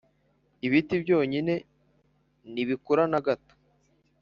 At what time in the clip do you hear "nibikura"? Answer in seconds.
2.53-3.03